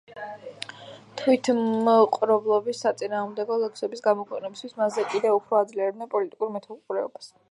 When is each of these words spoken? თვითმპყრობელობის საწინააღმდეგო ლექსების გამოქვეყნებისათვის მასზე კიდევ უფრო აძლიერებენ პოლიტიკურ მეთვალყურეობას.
თვითმპყრობელობის 1.19 2.79
საწინააღმდეგო 2.85 3.59
ლექსების 3.65 4.03
გამოქვეყნებისათვის 4.09 4.75
მასზე 4.81 5.07
კიდევ 5.15 5.37
უფრო 5.43 5.61
აძლიერებენ 5.61 6.13
პოლიტიკურ 6.17 6.55
მეთვალყურეობას. 6.57 7.33